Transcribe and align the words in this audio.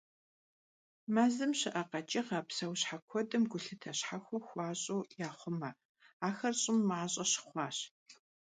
Мэзым 1.13 1.51
щыӀэ 1.59 1.83
къэкӀыгъэ, 1.89 2.39
псэущхьэ 2.47 2.97
куэдым 3.09 3.43
гулъытэ 3.51 3.91
щхьэхуэ 3.97 4.39
хуащӀу 4.47 5.07
яхъумэ: 5.27 5.71
ахэр 6.27 6.55
щӀым 6.61 6.79
мащӀэ 6.87 7.25
щыхъуащ. 7.31 7.77